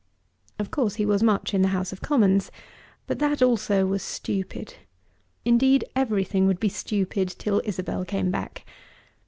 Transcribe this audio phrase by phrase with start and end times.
[0.57, 2.49] Of course he was much in the House of Commons,
[3.05, 4.73] but that also was stupid.
[5.45, 8.65] Indeed everything would be stupid till Isabel came back.